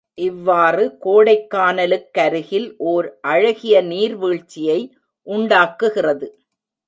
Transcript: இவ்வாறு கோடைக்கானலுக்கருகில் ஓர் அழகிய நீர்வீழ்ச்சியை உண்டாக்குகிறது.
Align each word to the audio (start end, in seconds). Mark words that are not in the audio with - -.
இவ்வாறு 0.17 0.83
கோடைக்கானலுக்கருகில் 1.05 2.67
ஓர் 2.85 3.19
அழகிய 3.21 3.83
நீர்வீழ்ச்சியை 3.83 4.79
உண்டாக்குகிறது. 5.27 6.29